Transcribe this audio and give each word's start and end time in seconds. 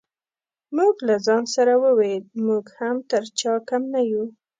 ما 0.75 0.85
له 1.07 1.15
ځان 1.25 1.43
سره 1.55 1.73
وویل 1.85 2.23
موږ 2.45 2.65
هم 2.79 2.95
تر 3.11 3.23
چا 3.39 3.53
کم 3.69 3.81
نه 3.93 4.01
یو. 4.11 4.23